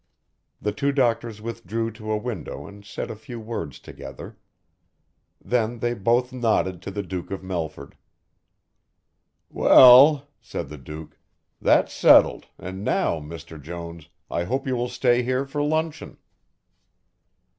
[0.59, 4.35] The two doctors withdrew to a window and said a few words together.
[5.39, 7.95] Then they both nodded to the Duke of Melford.
[9.51, 11.19] "Well," said the Duke,
[11.61, 13.61] "that's settled and now, Mr.
[13.61, 16.17] Jones, I hope you will stay here for luncheon."